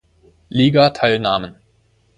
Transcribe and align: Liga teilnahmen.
Liga 0.49 0.89
teilnahmen. 0.89 1.57